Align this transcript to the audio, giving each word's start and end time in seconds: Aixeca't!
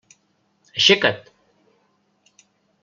Aixeca't! 0.77 1.11